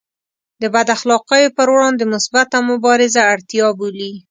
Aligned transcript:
د 0.61 0.63
بد 0.73 0.87
اخلاقیو 0.95 1.53
پر 1.57 1.67
وړاندې 1.73 2.03
مثبته 2.13 2.57
مبارزه 2.71 3.21
اړتیا 3.33 3.67
بولي. 3.79 4.11